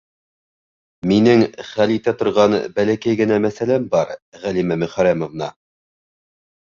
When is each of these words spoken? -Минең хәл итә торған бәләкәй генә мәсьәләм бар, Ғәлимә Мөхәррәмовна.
-Минең 1.09 1.41
хәл 1.71 1.91
итә 1.95 2.13
торған 2.21 2.55
бәләкәй 2.79 3.19
генә 3.19 3.37
мәсьәләм 3.43 3.85
бар, 3.91 4.15
Ғәлимә 4.47 4.79
Мөхәррәмовна. 4.85 5.51